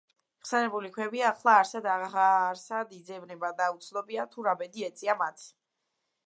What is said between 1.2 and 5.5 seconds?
ახლა არსად აღარსად იძებნება და უცნობია თუ რა ბედი ეწია მათ.